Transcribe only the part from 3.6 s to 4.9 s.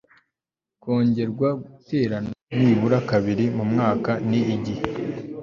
mwaka n igihe